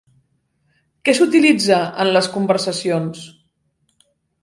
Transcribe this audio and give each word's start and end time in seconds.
Què 1.09 1.15
s'utilitza 1.17 1.79
en 2.07 2.11
les 2.17 2.33
conversacions? 2.39 3.25